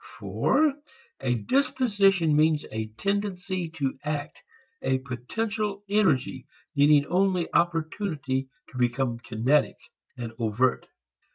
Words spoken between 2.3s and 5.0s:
means a tendency to act, a